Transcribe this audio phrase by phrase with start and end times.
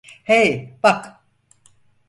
[0.23, 1.21] Hey, bak!